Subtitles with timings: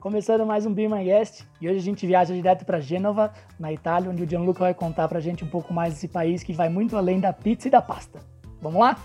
[0.00, 3.70] Começando mais um Be My Guest e hoje a gente viaja direto para Gênova, na
[3.70, 6.70] Itália, onde o Gianluca vai contar pra gente um pouco mais desse país que vai
[6.70, 8.18] muito além da pizza e da pasta.
[8.62, 8.96] Vamos lá?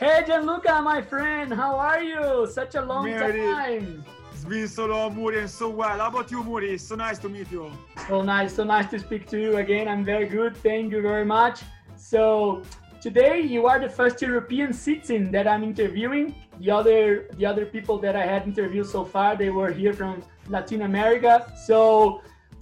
[0.00, 2.46] Hey Gianluca, my friend, how are you?
[2.46, 3.40] Such a long Mary.
[3.40, 4.04] time.
[4.32, 5.98] It's been so long, Muri, and so well.
[5.98, 6.78] How about you, Muri?
[6.78, 7.72] So nice to meet you.
[8.06, 9.88] So nice, so nice to speak to you again.
[9.88, 11.62] I'm very good, thank you very much.
[11.96, 12.62] So
[13.04, 16.34] today you are the first European citizen that I'm interviewing.
[16.58, 20.22] The other the other people that I had interviewed so far, they were here from
[20.48, 21.34] Latin America.
[21.66, 21.76] So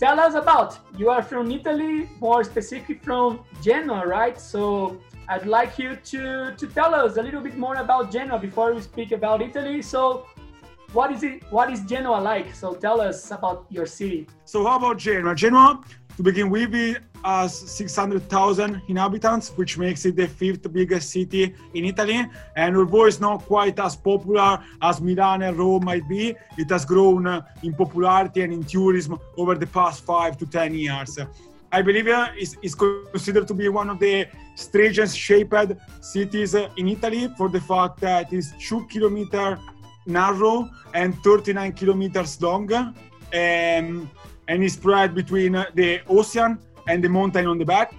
[0.05, 0.70] tell us about.
[0.98, 4.37] You are from Italy, more specific from Genoa, right?
[4.52, 6.23] So I'd like you to
[6.60, 9.80] to tell us a little bit more about Genoa before we speak about Italy.
[9.95, 10.27] So
[10.93, 12.54] what is it what is Genoa like?
[12.54, 14.27] So tell us about your city.
[14.45, 15.34] So, how about Genoa?
[15.34, 15.80] Genoa,
[16.16, 21.85] to begin with, it has 600,000 inhabitants, which makes it the fifth biggest city in
[21.85, 22.27] Italy.
[22.57, 26.85] And although it's not quite as popular as Milan and Rome might be, it has
[26.85, 31.19] grown uh, in popularity and in tourism over the past five to 10 years.
[31.71, 36.69] I believe uh, it's, it's considered to be one of the strangest shaped cities uh,
[36.76, 39.59] in Italy for the fact that it's two kilometers
[40.07, 42.71] narrow and 39 kilometers long.
[42.73, 44.10] Um,
[44.48, 47.95] and is spread between uh, the ocean and the mountain on the back.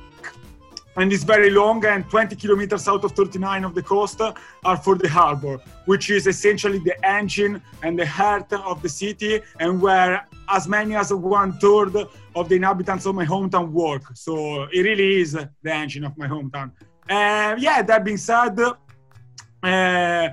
[0.95, 4.95] And it's very long, and 20 kilometers out of 39 of the coast are for
[4.95, 10.27] the harbor, which is essentially the engine and the heart of the city, and where
[10.49, 11.95] as many as one third
[12.35, 14.03] of the inhabitants of my hometown work.
[14.13, 16.71] So it really is the engine of my hometown.
[17.09, 20.29] Uh, yeah, that being said, uh,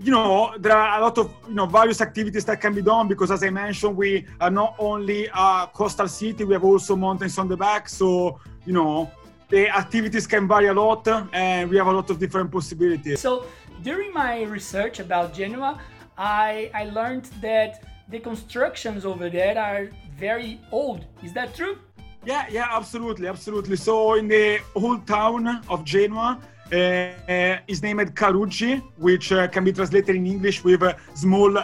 [0.00, 3.08] you know there are a lot of you know various activities that can be done
[3.08, 7.36] because as i mentioned we are not only a coastal city we have also mountains
[7.38, 9.10] on the back so you know
[9.48, 13.46] the activities can vary a lot and we have a lot of different possibilities So
[13.82, 15.80] during my research about Genoa,
[16.16, 17.70] I I learned that
[18.08, 19.88] the constructions over there are
[20.18, 21.00] very old.
[21.22, 21.78] Is that true?
[22.24, 26.30] yeah yeah absolutely absolutely so in the old town of genoa
[26.72, 31.58] is named Caruggi, which uh, can be translated in English with uh, small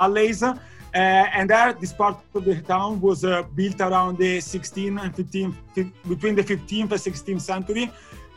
[0.00, 0.42] alleys.
[0.42, 0.58] Uh,
[0.94, 5.54] and there, this part of the town was uh, built around the 16th and 15th,
[6.08, 7.84] between the 15th and 16th century.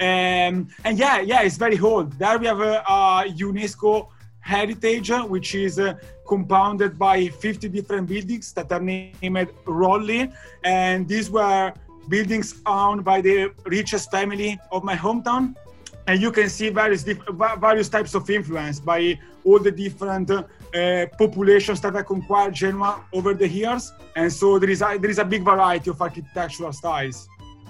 [0.01, 2.11] Um, and yeah, yeah, it's very old.
[2.13, 4.07] There we have a, a UNESCO
[4.41, 5.93] heritage, uh, which is uh,
[6.27, 10.33] compounded by 50 different buildings that are named Rolli.
[10.63, 11.73] And these were
[12.09, 15.55] buildings owned by the richest family of my hometown
[16.09, 17.03] and you can see various
[17.67, 18.99] various types of influence by
[19.43, 24.71] all the different uh, populations that have conquered Genoa over the years, and so there
[24.71, 27.29] is a, there is a big variety of architectural styles.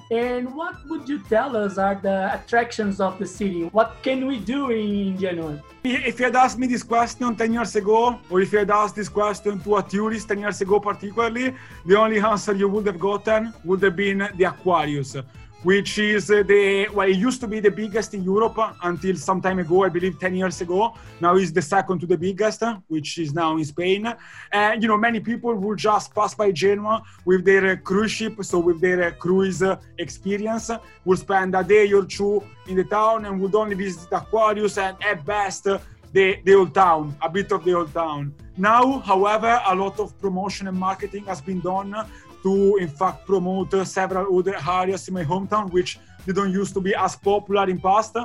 [0.09, 3.63] And what would you tell us are the attractions of the city?
[3.77, 5.61] What can we do in Genoa?
[5.83, 8.95] If you had asked me this question 10 years ago, or if you had asked
[8.95, 11.53] this question to a tourist 10 years ago, particularly,
[11.85, 15.15] the only answer you would have gotten would have been the Aquarius,
[15.63, 19.41] which is uh, the, well, it used to be the biggest in Europe until some
[19.41, 20.93] time ago, I believe 10 years ago.
[21.19, 24.13] Now it's the second to the biggest, which is now in Spain.
[24.51, 28.41] And, you know, many people will just pass by Genoa with their uh, cruise ship,
[28.43, 29.61] so with their uh, cruise
[29.97, 30.71] experience,
[31.03, 34.95] will spend a day or two in the town and would only visit Aquarius and
[35.03, 35.67] at best
[36.13, 38.33] the, the old town, a bit of the old town.
[38.57, 41.95] Now, however, a lot of promotion and marketing has been done
[42.43, 46.81] to, in fact, promote uh, several other areas in my hometown, which didn't used to
[46.81, 48.15] be as popular in past.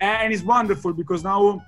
[0.00, 1.64] And it's wonderful because now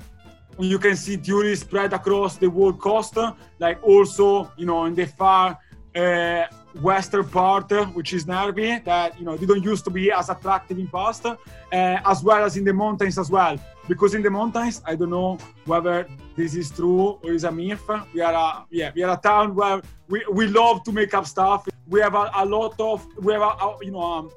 [0.59, 3.17] you can see tourists spread across the whole coast,
[3.59, 5.59] like also, you know, in the far
[5.95, 6.45] uh,
[6.81, 10.89] western part, which is Nervi, that you know didn't used to be as attractive in
[10.89, 11.37] past, uh,
[11.73, 13.59] as well as in the mountains as well.
[13.87, 17.89] Because in the mountains, I don't know whether this is true or is a myth.
[18.13, 21.27] We are a yeah, we are a town where we, we love to make up
[21.27, 21.69] stuff.
[21.87, 24.03] We have a, a lot of we have a, a you know.
[24.03, 24.31] Um,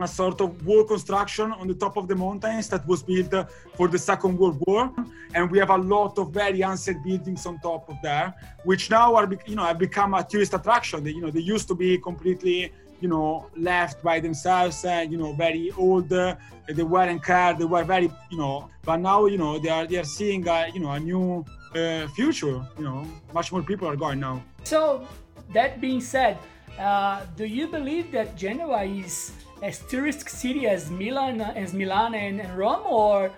[0.00, 3.34] a sort of wall construction on the top of the mountains that was built
[3.74, 4.92] for the Second World War,
[5.34, 9.14] and we have a lot of very ancient buildings on top of there, which now
[9.14, 11.04] are you know have become a tourist attraction.
[11.04, 15.18] They, you know they used to be completely you know left by themselves, uh, you
[15.18, 16.08] know very old.
[16.08, 17.58] They weren't cared.
[17.58, 20.68] They were very you know, but now you know they are they are seeing a,
[20.72, 21.44] you know a new
[21.74, 22.64] uh, future.
[22.78, 24.42] You know, much more people are going now.
[24.64, 25.06] So,
[25.52, 26.38] that being said,
[26.78, 29.32] uh, do you believe that Genoa is
[29.62, 33.30] as touristic city as Milan, as Milan and, and Rome, or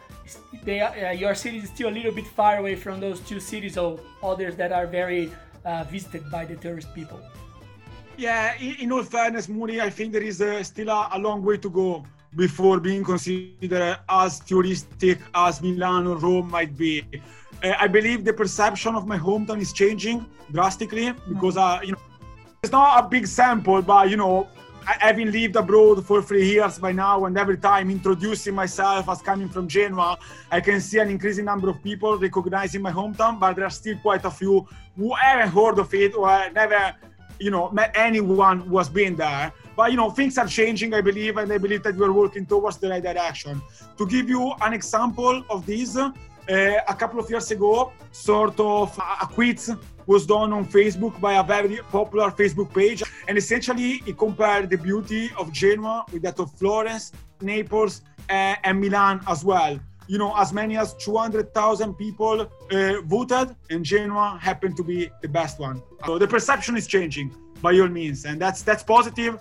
[0.65, 3.77] they uh, your city is still a little bit far away from those two cities
[3.79, 5.33] or others that are very
[5.65, 7.19] uh, visited by the tourist people?
[8.17, 11.43] Yeah, in, in all fairness, Muri, I think there is uh, still a, a long
[11.43, 12.05] way to go
[12.37, 17.05] before being considered as touristic as Milan or Rome might be.
[17.63, 21.99] uh, I believe the perception of my hometown is changing drastically because, uh, you know,
[22.63, 24.47] it's not a big sample, but you know,
[24.85, 29.49] having lived abroad for three years by now, and every time introducing myself as coming
[29.49, 30.19] from Genoa,
[30.51, 33.97] I can see an increasing number of people recognizing my hometown, but there are still
[33.99, 34.67] quite a few
[34.97, 36.95] who haven't heard of it or never,
[37.39, 39.53] you know, met anyone who has been there.
[39.77, 42.77] But you know, things are changing, I believe, and I believe that we're working towards
[42.79, 43.63] the right direction.
[43.99, 46.13] To give you an example of this, uh,
[46.89, 49.73] a couple of years ago, sort of a quiz
[50.07, 53.03] was done on Facebook by a very popular Facebook page.
[53.29, 58.81] And essentially, it compared the beauty of Genoa with that of Florence, Naples, uh, and
[58.81, 59.79] Milan as well.
[60.07, 65.29] You know, as many as 200,000 people uh, voted, and Genoa happened to be the
[65.29, 65.83] best one.
[66.07, 67.33] So the perception is changing
[67.63, 69.39] by all means, and that's that's positive.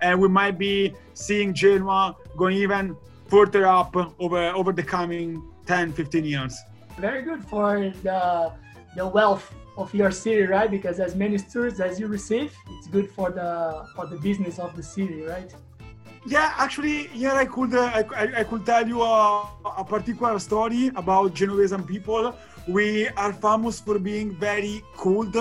[0.00, 5.92] And we might be seeing Genoa going even further up over over the coming 10,
[5.92, 6.58] 15 years.
[6.98, 8.52] Very good for the
[8.96, 10.70] the wealth of your city, right?
[10.70, 14.76] Because as many tourists as you receive, it's good for the for the business of
[14.76, 15.54] the city, right?
[16.26, 19.48] Yeah, actually, yeah, I could uh, I, I, could tell you a,
[19.78, 22.34] a particular story about Genovesan people.
[22.66, 25.36] We are famous for being very cold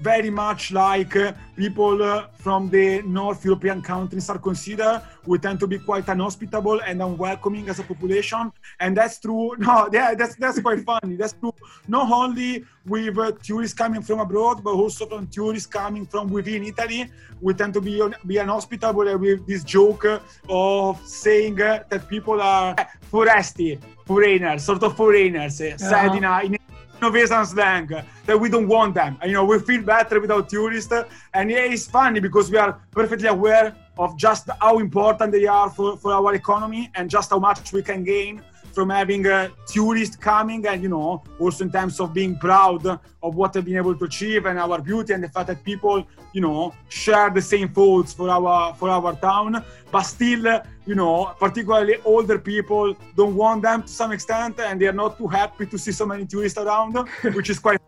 [0.00, 5.02] very much like uh, people uh, from the North European countries are considered.
[5.24, 9.56] We tend to be quite unhospitable and unwelcoming as a population, and that's true.
[9.66, 11.16] No, yeah, that's that's quite funny.
[11.16, 11.54] That's true
[11.88, 16.64] not only with uh, tourists coming from abroad, but also from tourists coming from within
[16.64, 17.10] Italy.
[17.40, 20.06] We tend to be be unhospitable with this joke
[20.48, 22.76] of saying that people are
[23.10, 25.78] foresti, foreigners, sort of foreigners, uh-huh.
[25.78, 26.56] said in a, in
[27.00, 27.90] Innovation slang
[28.24, 29.18] that we don't want them.
[29.20, 30.92] And, you know, we feel better without tourists.
[31.34, 35.70] And yeah, it's funny because we are perfectly aware of just how important they are
[35.70, 38.42] for, for our economy and just how much we can gain
[38.76, 42.82] from having a tourist coming and you know also in terms of being proud
[43.26, 46.06] of what they've been able to achieve and our beauty and the fact that people
[46.34, 49.64] you know share the same thoughts for our for our town.
[49.90, 50.44] But still
[50.90, 51.14] you know
[51.44, 55.64] particularly older people don't want them to some extent and they are not too happy
[55.72, 56.92] to see so many tourists around
[57.38, 57.80] which is quite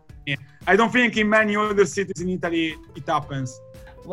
[0.71, 2.65] i don't think in many other cities in italy
[2.99, 3.49] it happens.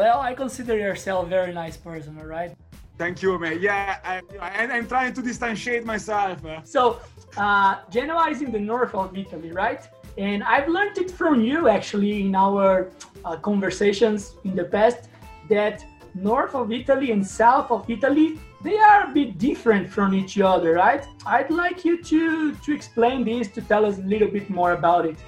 [0.00, 2.52] Well i consider yourself a very nice person all right
[2.98, 3.58] Thank you, man.
[3.60, 3.98] Yeah,
[4.40, 6.40] I, am trying to distantiate myself.
[6.64, 7.00] So,
[7.36, 9.82] uh, Genoa is in the north of Italy, right?
[10.16, 12.90] And I've learned it from you actually in our
[13.24, 15.08] uh, conversations in the past
[15.50, 15.84] that
[16.14, 20.72] north of Italy and south of Italy they are a bit different from each other,
[20.72, 21.06] right?
[21.26, 25.04] I'd like you to to explain this to tell us a little bit more about
[25.06, 25.18] it.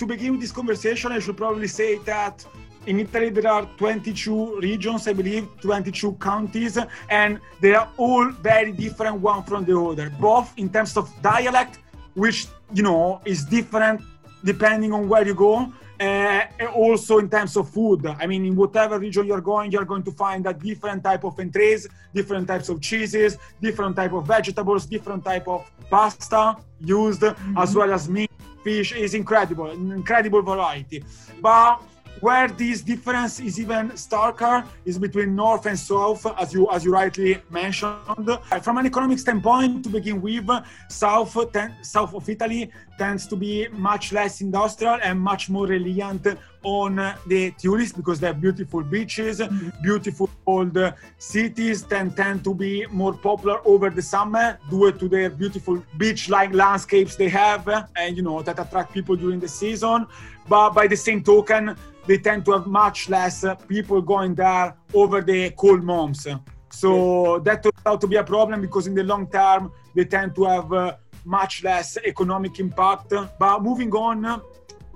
[0.00, 2.44] To begin this conversation, I should probably say that
[2.86, 8.72] in Italy there are 22 regions, I believe, 22 counties, and they are all very
[8.72, 11.78] different one from the other, both in terms of dialect,
[12.14, 14.00] which you know is different
[14.44, 16.42] depending on where you go, uh,
[16.74, 18.04] also in terms of food.
[18.06, 21.38] I mean, in whatever region you're going, you're going to find a different type of
[21.38, 27.58] entrees, different types of cheeses, different type of vegetables, different type of pasta used, mm-hmm.
[27.58, 28.30] as well as meat,
[28.64, 28.92] fish.
[28.92, 31.04] is incredible, an incredible variety.
[31.40, 31.80] But
[32.22, 36.92] where this difference is even starker is between north and south, as you as you
[36.92, 38.28] rightly mentioned.
[38.30, 40.48] Uh, from an economic standpoint, to begin with,
[40.88, 46.24] south ten, south of Italy tends to be much less industrial and much more reliant
[46.62, 49.70] on uh, the tourists because they have beautiful beaches, mm-hmm.
[49.82, 55.08] beautiful old uh, cities tend, tend to be more popular over the summer due to
[55.08, 57.66] their beautiful beach-like landscapes they have
[57.96, 60.06] and you know that attract people during the season.
[60.48, 65.20] But by the same token, they tend to have much less people going there over
[65.20, 66.26] the cold months.
[66.70, 70.34] So that turned out to be a problem because in the long term they tend
[70.36, 73.12] to have uh, much less economic impact.
[73.38, 74.42] But moving on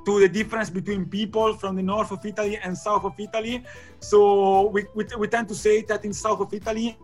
[0.07, 3.65] to the difference between people from the north of Italy and south of Italy.
[4.01, 6.97] So we, we, we tend to say that in south of Italy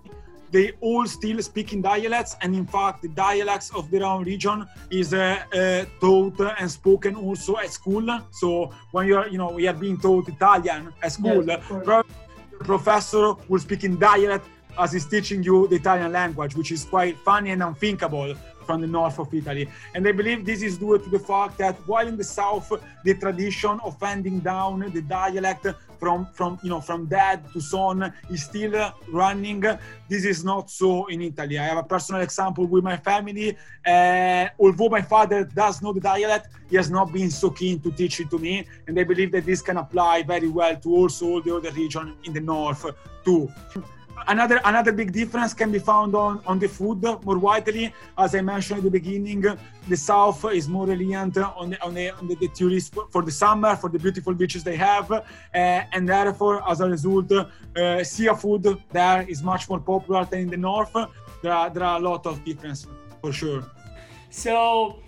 [0.53, 4.67] they all still speak in dialects, and in fact, the dialects of their own region
[4.91, 8.07] is uh, uh, taught and spoken also at school.
[8.31, 11.63] So when you're, you know, we are being taught Italian at school, yes,
[12.61, 14.47] professor will speak in dialect
[14.79, 18.35] as he's teaching you the Italian language, which is quite funny and unthinkable
[18.67, 19.69] from the north of Italy.
[19.95, 22.73] And I believe this is due to the fact that while in the south,
[23.05, 25.67] the tradition of handing down the dialect
[26.03, 29.61] from, from, you know, from dad to son is still running.
[30.09, 31.57] This is not so in Italy.
[31.61, 33.57] I have a personal example with my family.
[33.87, 37.93] Uh, although my father does know the dialect, he has not been so keen to
[37.93, 38.67] teach it to me.
[38.89, 42.17] And I believe that this can apply very well to also all the other region
[42.25, 42.85] in the north
[43.25, 43.49] too
[44.29, 47.93] another another big difference can be found on on the food more widely.
[48.17, 49.45] As I mentioned at the beginning,
[49.89, 53.31] the south is more reliant on the, on the, on the, the tourists for, the
[53.31, 58.83] summer, for the beautiful beaches they have, uh, and therefore, as a result, uh, seafood
[58.93, 60.93] there is much more popular than in the north.
[61.43, 62.87] There are, there are a lot of difference
[63.21, 63.65] for sure.
[64.31, 64.99] So,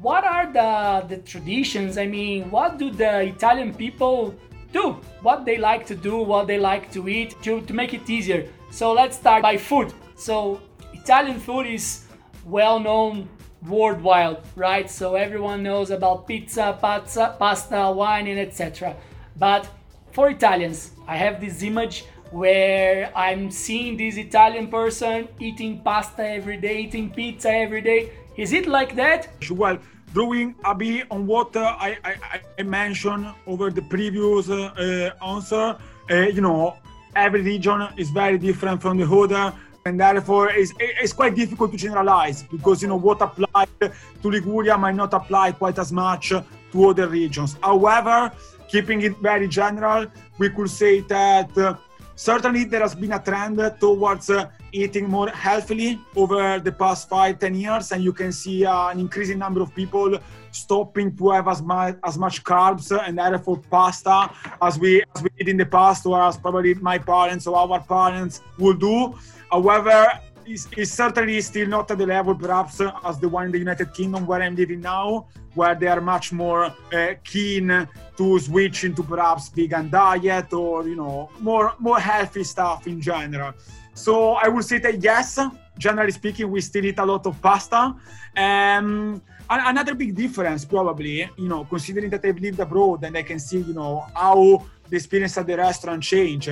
[0.00, 1.98] what are the the traditions?
[1.98, 4.34] I mean, what do the Italian people
[4.72, 4.96] do?
[5.22, 8.48] What they like to do, what they like to eat to, to make it easier.
[8.70, 9.92] So let's start by food.
[10.16, 10.60] So
[10.92, 12.06] Italian food is
[12.44, 13.28] well known
[13.66, 14.90] worldwide, right?
[14.90, 18.96] So everyone knows about pizza, pizza, pasta, wine, and etc.
[19.36, 19.68] But
[20.12, 26.56] for Italians, I have this image where I'm seeing this Italian person eating pasta every
[26.56, 28.12] day, eating pizza every day.
[28.36, 29.28] Is it like that?
[29.50, 29.78] Well,
[30.12, 35.76] drawing a bit on what uh, I, I, I, mentioned over the previous uh, answer,
[36.10, 36.76] uh, you know,
[37.14, 39.52] every region is very different from the other
[39.86, 44.76] and therefore it's, it's quite difficult to generalize because you know what applied to Liguria
[44.76, 46.32] might not apply quite as much
[46.72, 47.56] to other regions.
[47.62, 48.30] However,
[48.68, 50.06] keeping it very general,
[50.38, 51.76] we could say that uh,
[52.14, 57.38] certainly there has been a trend towards uh, eating more healthily over the past five,
[57.38, 60.18] ten years, and you can see uh, an increasing number of people
[60.52, 65.30] stopping to have as much as much carbs and therefore pasta as we as we
[65.38, 69.14] did in the past, or as probably my parents or our parents would do.
[69.50, 73.58] However, it's, it's certainly still not at the level perhaps as the one in the
[73.58, 78.84] United Kingdom where I'm living now, where they are much more uh, keen to switch
[78.84, 83.52] into perhaps vegan diet or you know more more healthy stuff in general.
[84.00, 85.38] So I would say that yes,
[85.76, 87.94] generally speaking, we still eat a lot of pasta.
[88.34, 93.38] Um, another big difference, probably, you know, considering that I've lived abroad and I can
[93.38, 96.48] see, you know, how the experience at the restaurant change.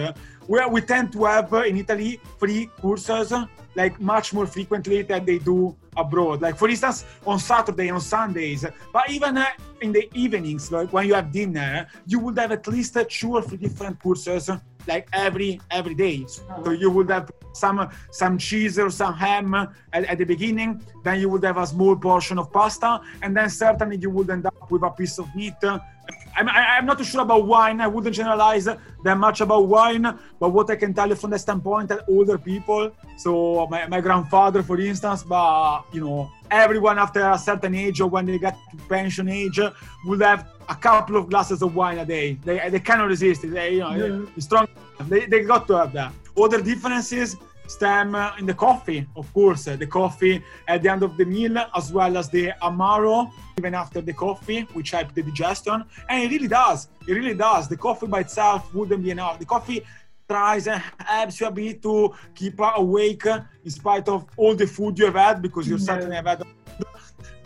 [0.48, 3.32] Where we tend to have in Italy free courses
[3.76, 6.42] like much more frequently than they do abroad.
[6.42, 9.46] Like for instance, on Saturday, on Sundays, but even uh,
[9.82, 13.42] in the evenings, like when you have dinner, you would have at least two or
[13.42, 14.50] three different courses
[14.86, 16.26] like every every day.
[16.64, 21.20] So you would have some some cheese or some ham at, at, the beginning, then
[21.20, 24.70] you would have a small portion of pasta, and then certainly you would end up
[24.70, 25.54] with a piece of meat.
[26.36, 27.80] I'm, I'm not too sure about wine.
[27.80, 31.38] I wouldn't generalize that much about wine, but what I can tell you from the
[31.38, 37.28] standpoint that older people, so my, my grandfather, for instance, but you know, everyone after
[37.28, 39.58] a certain age or when they get to pension age
[40.04, 42.38] will have a couple of glasses of wine a day.
[42.44, 43.48] They, they cannot resist it.
[43.48, 44.40] They, you know, yeah.
[44.40, 44.68] strong.
[45.08, 46.12] They, they got to have that.
[46.40, 47.36] Other differences
[47.68, 49.64] stem uh, in the coffee, of course.
[49.64, 54.00] The coffee at the end of the meal, as well as the amaro, even after
[54.00, 55.84] the coffee, which helps the digestion.
[56.08, 56.88] And it really does.
[57.06, 57.68] It really does.
[57.68, 59.38] The coffee by itself wouldn't be enough.
[59.38, 59.84] The coffee
[60.28, 64.66] tries and helps you a bit to keep awake uh, in spite of all the
[64.66, 65.84] food you have had, because you yeah.
[65.84, 66.42] certainly have had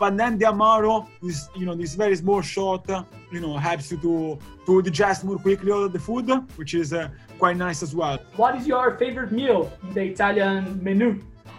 [0.03, 3.91] but then the amaro is you know this very small shot uh, you know helps
[3.91, 7.07] you to to digest more quickly all the food which is uh,
[7.43, 8.17] quite nice as well.
[8.37, 11.09] What is your favorite meal in the italian menu?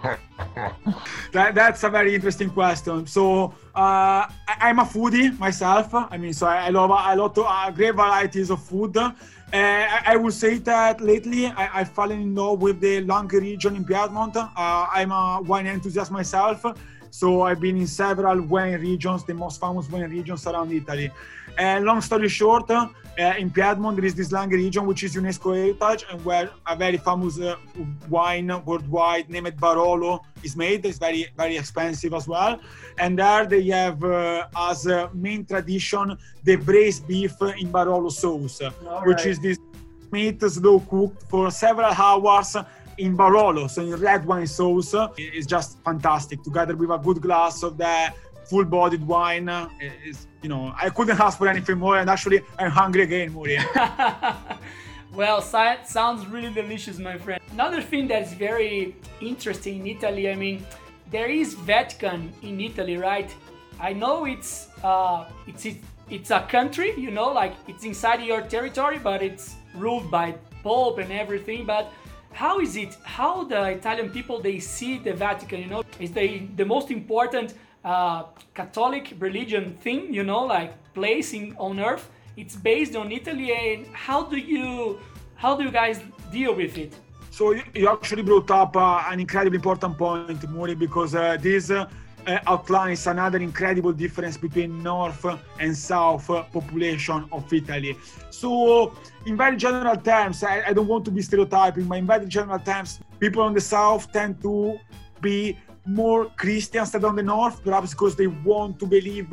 [1.34, 3.06] That, that's a very interesting question.
[3.06, 4.22] So uh,
[4.64, 5.88] I, am a foodie myself.
[6.14, 8.96] I mean so i, I love a lot of uh, great varieties of food.
[8.96, 9.12] Uh,
[9.52, 13.76] I, I would say that lately I, I've fallen in love with the Langhe region
[13.76, 14.36] in Piedmont.
[14.36, 14.48] Uh,
[14.98, 16.64] I'm a wine enthusiast myself,
[17.10, 21.10] so I've been in several wine regions, the most famous wine regions around Italy.
[21.58, 22.70] And long story short,
[23.18, 26.76] uh, in Piedmont there is this Langhe region which is UNESCO heritage and where a
[26.76, 27.56] very famous uh,
[28.08, 30.84] wine worldwide named Barolo is made.
[30.84, 32.60] It's very very expensive as well.
[32.98, 38.60] And there they have uh, as a main tradition the braised beef in Barolo sauce,
[39.04, 39.58] which is this
[40.10, 42.56] meat slow cooked for several hours
[42.98, 46.42] in Barolo, so in red wine sauce, It's just fantastic.
[46.42, 48.12] Together with a good glass of the
[48.48, 49.48] full-bodied wine,
[50.04, 51.96] is you know I couldn't ask for anything more.
[51.98, 53.58] And actually, I'm hungry again, Muri.
[55.20, 57.40] well, sounds really delicious, my friend.
[57.52, 60.64] Another thing that's very interesting in Italy, I mean,
[61.10, 63.34] there is Vatican in Italy, right?
[63.80, 65.66] I know it's uh, it's
[66.10, 70.98] it's a country, you know, like it's inside your territory, but it's ruled by Pope
[70.98, 71.64] and everything.
[71.64, 71.90] But
[72.32, 76.26] how is it how the italian people they see the vatican you know is the
[76.56, 78.24] the most important uh,
[78.54, 83.86] catholic religion thing you know like place in on earth it's based on italy and
[83.92, 84.98] how do you
[85.36, 86.00] how do you guys
[86.32, 86.94] deal with it
[87.30, 91.86] so you actually brought up uh, an incredibly important point Muri, because uh, this uh,
[92.46, 95.26] outlines another incredible difference between north
[95.58, 97.96] and south population of Italy.
[98.30, 98.94] So,
[99.26, 102.58] in very general terms, I, I don't want to be stereotyping, but in very general
[102.58, 104.78] terms, people on the south tend to
[105.20, 109.32] be more Christians than on the north, perhaps because they want to believe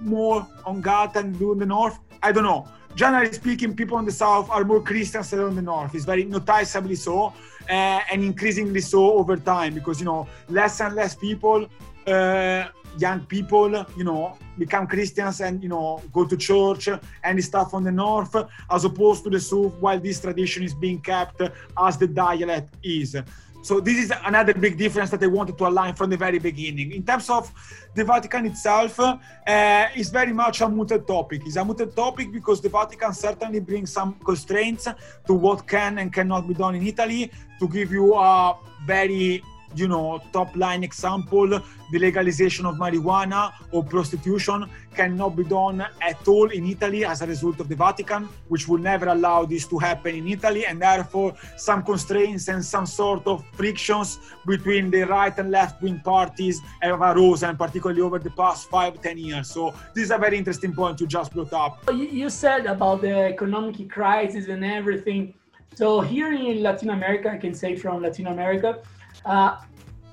[0.00, 1.98] more on God than do in the north.
[2.22, 2.68] I don't know.
[2.94, 5.94] Generally speaking, people in the south are more Christians than on the north.
[5.94, 7.32] It's very noticeably so,
[7.68, 11.68] uh, and increasingly so over time because you know less and less people
[12.06, 12.68] uh,
[12.98, 16.88] young people, you know, become Christians and you know go to church
[17.24, 18.36] and stuff on the north,
[18.70, 21.40] as opposed to the south, while this tradition is being kept
[21.78, 23.16] as the dialect is.
[23.62, 26.90] So this is another big difference that I wanted to align from the very beginning.
[26.92, 27.50] In terms of
[27.94, 31.42] the Vatican itself, uh, is very much a mooted topic.
[31.46, 34.88] It's a mooted topic because the Vatican certainly brings some constraints
[35.26, 37.30] to what can and cannot be done in Italy.
[37.60, 39.44] To give you a very
[39.78, 46.28] you know, top line example, the legalization of marijuana or prostitution cannot be done at
[46.28, 49.78] all in Italy as a result of the Vatican, which will never allow this to
[49.78, 55.36] happen in Italy, and therefore some constraints and some sort of frictions between the right
[55.38, 59.50] and left wing parties have arose, and particularly over the past five, ten years.
[59.50, 61.90] So this is a very interesting point you just brought up.
[61.92, 65.34] You said about the economic crisis and everything.
[65.74, 68.82] So here in Latin America, I can say from Latin America,
[69.24, 69.56] uh,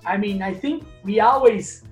[0.06, 1.84] I mean, I think we always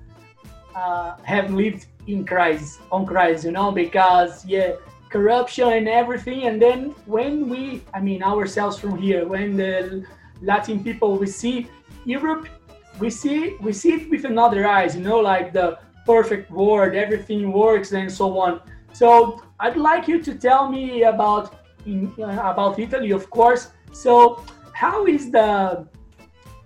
[0.74, 4.72] uh, have lived in crisis, on crisis, you know, because yeah,
[5.10, 6.44] corruption and everything.
[6.44, 10.04] And then when we, I mean, ourselves from here, when the
[10.42, 11.68] Latin people we see
[12.04, 12.48] Europe,
[12.98, 17.52] we see we see it with another eyes, you know, like the perfect world, everything
[17.52, 18.60] works and so on.
[18.92, 21.54] So I'd like you to tell me about
[21.86, 23.68] uh, about Italy, of course.
[23.92, 25.86] So how is the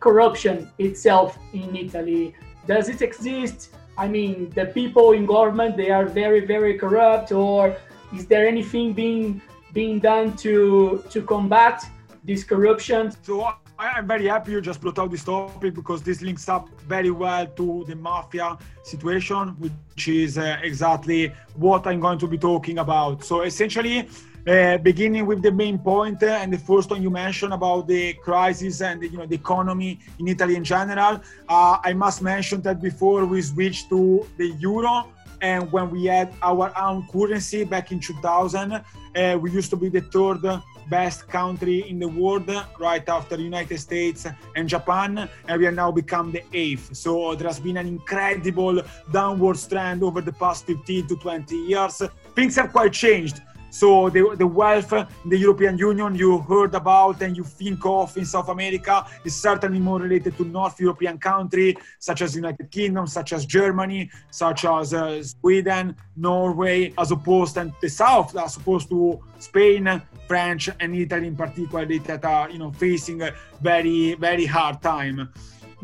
[0.02, 2.34] corruption itself in Italy?
[2.66, 3.58] Does it exist?
[3.96, 7.76] I mean, the people in government they are very very corrupt, or
[8.16, 9.40] is there anything being
[9.72, 11.76] being done to to combat
[12.24, 13.12] this corruption?
[13.22, 13.34] So
[13.78, 17.46] I'm very happy you just brought out this topic because this links up very well
[17.58, 23.24] to the mafia situation, which is uh, exactly what I'm going to be talking about.
[23.24, 24.08] So essentially
[24.46, 28.12] uh, beginning with the main point uh, and the first one you mentioned about the
[28.14, 31.20] crisis and the, you know the economy in Italy in general.
[31.48, 35.06] Uh, I must mention that before we switched to the euro
[35.40, 39.88] and when we had our own currency back in 2000, uh, we used to be
[39.88, 40.42] the third
[40.90, 45.74] best country in the world right after the United States and Japan and we have
[45.74, 50.66] now become the eighth so there has been an incredible downward trend over the past
[50.66, 52.02] 15 to 20 years
[52.34, 53.40] things have quite changed
[53.72, 58.14] so the, the wealth in the European Union you heard about and you think of
[58.18, 63.06] in South America is certainly more related to North European countries such as United Kingdom,
[63.06, 68.90] such as Germany, such as uh, Sweden, Norway, as opposed to the South, as opposed
[68.90, 73.32] to Spain, French, and Italy in particular that are you know facing a
[73.62, 75.32] very very hard time.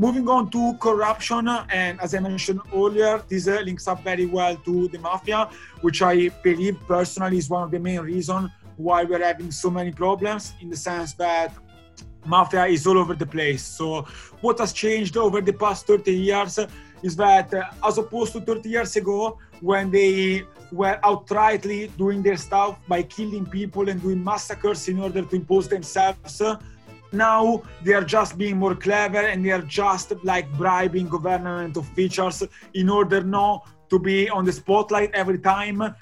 [0.00, 4.54] Moving on to corruption, and as I mentioned earlier, this uh, links up very well
[4.58, 9.24] to the mafia, which I believe personally is one of the main reasons why we're
[9.24, 11.52] having so many problems in the sense that
[12.24, 13.64] mafia is all over the place.
[13.64, 14.02] So,
[14.40, 16.61] what has changed over the past 30 years
[17.02, 22.37] is that, uh, as opposed to 30 years ago, when they were outrightly doing their
[22.37, 26.40] stuff by killing people and doing massacres in order to impose themselves
[27.12, 32.42] now they are just being more clever and they are just like bribing government officials
[32.74, 35.94] in order not to be on the spotlight every time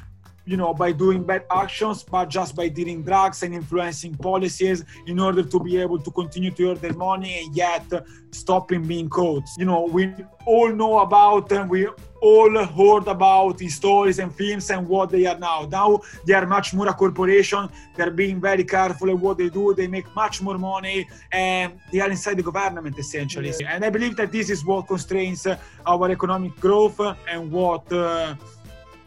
[0.47, 5.19] you know by doing bad actions but just by dealing drugs and influencing policies in
[5.19, 7.85] order to be able to continue to earn their money and yet
[8.31, 9.45] stopping being caught.
[9.59, 10.13] You know we
[10.45, 11.89] all know about and we
[12.27, 15.59] all heard about in stories and films and what they are now.
[15.81, 17.69] Now they are much more a corporation.
[17.97, 19.75] They're being very careful at what they do.
[19.75, 23.53] They make much more money and they are inside the government essentially.
[23.61, 23.75] Yeah.
[23.75, 25.59] And I believe that this is what constrains uh,
[25.93, 28.35] our economic growth uh, and what, uh,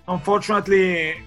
[0.08, 1.21] unfortunately,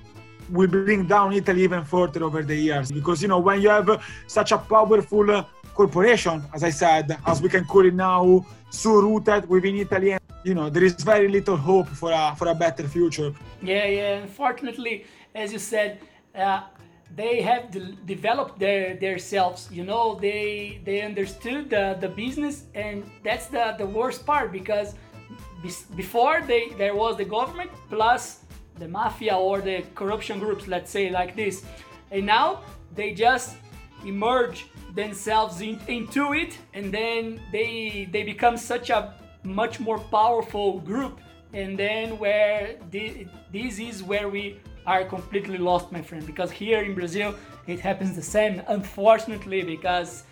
[0.50, 2.90] will bring down Italy even further over the years.
[2.90, 3.90] Because you know when you have
[4.26, 8.90] such a powerful uh, corporation, as I said, as we can call it now, so
[9.00, 10.12] rooted within Italy.
[10.12, 13.32] And, you know there is very little hope for a for a better future.
[13.62, 15.04] Yeah yeah unfortunately
[15.34, 16.00] as you said
[16.34, 16.62] uh,
[17.14, 19.68] they have de- developed their their selves.
[19.70, 24.94] You know they they understood the, the business and that's the the worst part because
[25.96, 28.40] before they there was the government plus
[28.78, 31.64] the mafia or the corruption groups let's say like this.
[32.10, 32.62] And now
[32.94, 33.56] they just
[34.04, 40.80] emerge themselves in, into it and then they they become such a much more powerful
[40.80, 41.20] group
[41.54, 46.26] and then where this is where we are completely lost, my friend.
[46.26, 47.34] Because here in Brazil,
[47.66, 49.62] it happens the same, unfortunately.
[49.62, 50.24] Because,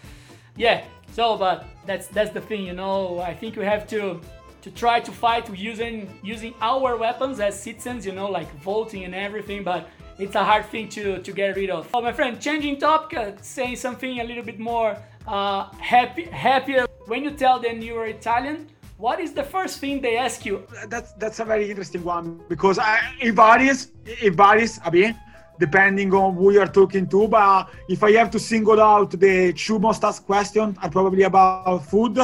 [0.57, 0.85] yeah.
[1.13, 3.21] So, but that's that's the thing, you know.
[3.21, 4.21] I think we have to
[4.63, 9.15] to try to fight using using our weapons as citizens, you know, like voting and
[9.15, 9.65] everything.
[9.65, 9.89] But
[10.21, 11.89] it's a hard thing to to get rid of.
[11.95, 16.87] Oh, my friend, changing topic, uh, saying something a little bit more uh, happy happier.
[17.07, 20.67] When you tell them you are Italian, what is the first thing they ask you?
[20.89, 23.93] That's that's a very interesting one because I, it varies.
[24.05, 25.17] It varies a bit
[25.59, 27.29] depending on who you're talking to.
[27.29, 31.85] But if I have to single out the two most asked questions, are probably about
[31.85, 32.19] food.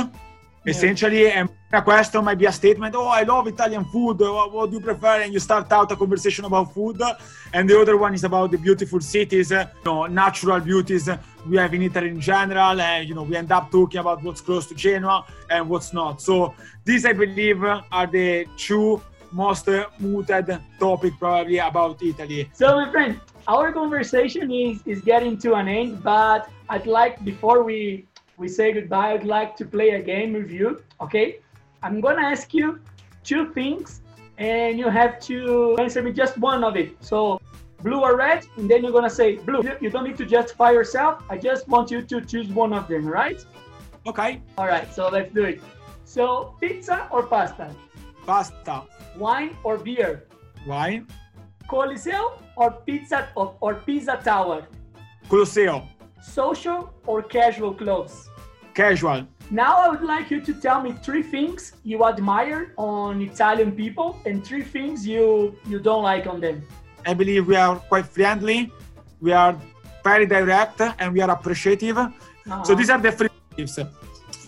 [0.66, 4.52] Essentially, and a question might be a statement oh i love italian food uh, what,
[4.52, 5.20] what, do you prefer?
[5.20, 7.00] And you start out a conversation about food
[7.52, 11.08] and the other one is about the beautiful cities uh, you know natural beauties
[11.48, 14.40] we have in italy in general and you know we end up talking about what's
[14.40, 16.22] close to genoa and what's not.
[16.22, 19.02] So these i believe are the two
[19.32, 22.48] most mooted topic probably about italy.
[22.54, 27.62] So my friend our conversation is is getting to an end but i'd like before
[27.62, 28.05] we
[28.38, 31.40] we say goodbye i'd like to play a game with you okay
[31.86, 32.80] I'm gonna ask you
[33.22, 34.00] two things
[34.38, 36.96] and you have to answer me just one of it.
[37.00, 37.40] So
[37.82, 39.62] blue or red, and then you're gonna say blue.
[39.80, 41.22] You don't need to justify yourself.
[41.30, 43.44] I just want you to choose one of them, right?
[44.06, 44.42] Okay.
[44.58, 45.60] All right, so let's do it.
[46.04, 47.74] So pizza or pasta?
[48.26, 48.82] Pasta.
[49.16, 50.26] Wine or beer?
[50.66, 51.06] Wine.
[51.70, 54.66] Coliseo or pizza or, or Pisa tower?
[55.28, 55.86] Coliseo.
[56.26, 58.28] Social or casual clothes?
[58.74, 59.26] Casual.
[59.50, 64.18] Now I would like you to tell me three things you admire on Italian people
[64.26, 66.62] and three things you you don't like on them.
[67.06, 68.72] I believe we are quite friendly,
[69.20, 69.56] we are
[70.02, 71.96] very direct, and we are appreciative.
[71.96, 72.64] Uh-huh.
[72.64, 73.78] So these are the three negatives.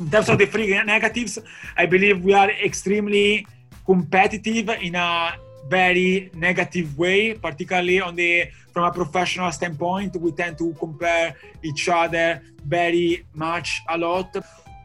[0.01, 1.38] In terms of the three negatives,
[1.77, 3.47] I believe we are extremely
[3.87, 10.16] competitive in a very negative way, particularly on the from a professional standpoint.
[10.16, 14.37] We tend to compare each other very much a lot.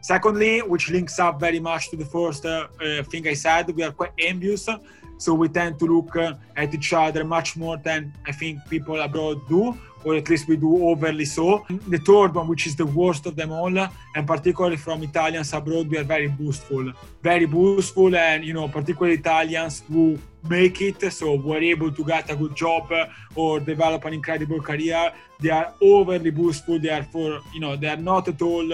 [0.02, 3.82] Secondly, which links up very much to the first uh, uh, thing I said, we
[3.82, 4.68] are quite envious.
[5.16, 9.00] So we tend to look uh, at each other much more than I think people
[9.00, 11.64] abroad do, or at least we do overly so.
[11.88, 15.88] The third one, which is the worst of them all, and particularly from Italians abroad,
[15.88, 16.92] we are very boastful.
[17.22, 22.30] Very boastful, and you know, particularly Italians who make it, so were able to get
[22.30, 22.92] a good job
[23.34, 25.12] or develop an incredible career.
[25.40, 26.78] They are overly boastful.
[26.78, 28.70] They are for you know, they are not at all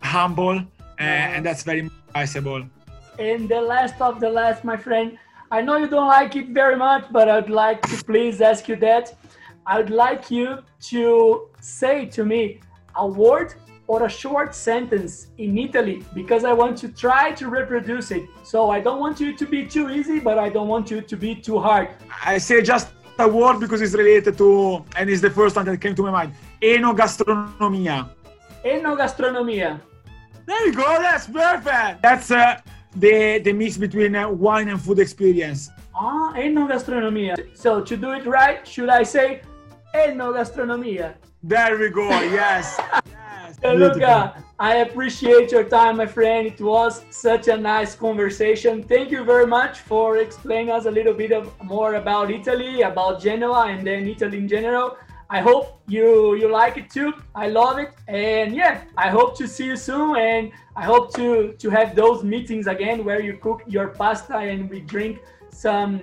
[0.00, 0.64] humble, uh,
[1.34, 2.64] and that's very advisable.
[3.18, 5.18] And the last of the last, my friend,
[5.50, 8.76] I know you don't like it very much, but I'd like to please ask you
[8.76, 9.16] that.
[9.70, 12.60] I'd like you to say to me
[12.96, 13.54] a word
[13.86, 18.22] or a short sentence in Italy because I want to try to reproduce it.
[18.44, 21.16] So I don't want you to be too easy, but I don't want you to
[21.18, 21.90] be too hard.
[22.24, 25.78] I say just a word because it's related to, and it's the first one that
[25.82, 26.32] came to my mind.
[26.62, 28.08] Enogastronomia.
[28.64, 29.80] Enogastronomia.
[30.46, 30.96] There you go.
[30.98, 32.00] That's perfect.
[32.00, 32.62] That's uh,
[32.96, 35.68] the the mix between uh, wine and food experience.
[35.94, 37.34] Ah, enogastronomia.
[37.54, 39.42] So to do it right, should I say
[40.06, 41.14] enogastronomia?
[41.42, 42.08] There we go.
[42.40, 42.78] Yes.
[42.78, 43.58] yes.
[43.62, 46.46] So Luca, I appreciate your time, my friend.
[46.46, 48.82] It was such a nice conversation.
[48.82, 53.20] Thank you very much for explaining us a little bit of, more about Italy, about
[53.20, 54.96] Genoa, and then Italy in general.
[55.30, 57.12] I hope you you like it too.
[57.34, 60.16] I love it, and yeah, I hope to see you soon.
[60.16, 64.70] And I hope to to have those meetings again where you cook your pasta and
[64.70, 65.18] we drink
[65.50, 66.00] some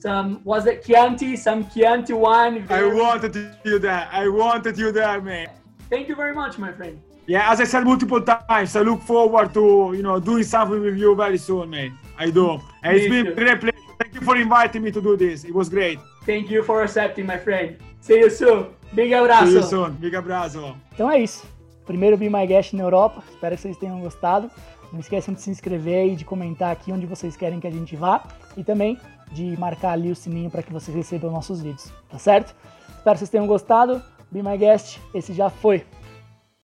[0.00, 2.64] some was it Chianti, some Chianti wine.
[2.70, 4.08] I wanted you there.
[4.10, 5.48] I wanted you there, man.
[5.90, 7.00] Thank you very much, my friend.
[7.26, 10.96] Yeah, as I said multiple times, I look forward to you know doing something with
[10.96, 11.98] you very soon, man.
[12.18, 13.78] I do, and me it's been a great pleasure.
[13.98, 15.44] Thank you for inviting me to do this.
[15.44, 15.98] It was great.
[16.24, 17.76] Thank you for accepting, my friend.
[18.00, 18.68] See you soon.
[18.92, 19.46] Big abraço.
[19.46, 19.90] See you soon.
[19.92, 20.76] Big abraço.
[20.94, 21.46] Então é isso.
[21.84, 23.22] Primeiro Be My Guest na Europa.
[23.30, 24.50] Espero que vocês tenham gostado.
[24.92, 27.94] Não esqueçam de se inscrever e de comentar aqui onde vocês querem que a gente
[27.96, 28.22] vá.
[28.56, 28.98] E também
[29.32, 31.92] de marcar ali o sininho para que vocês recebam nossos vídeos.
[32.08, 32.54] Tá certo?
[32.88, 34.02] Espero que vocês tenham gostado.
[34.30, 35.84] Be My Guest, esse já foi.